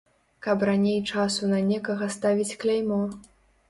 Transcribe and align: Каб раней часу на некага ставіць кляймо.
Каб 0.45 0.65
раней 0.69 0.97
часу 1.11 1.53
на 1.53 1.61
некага 1.69 2.11
ставіць 2.19 2.57
кляймо. 2.65 3.03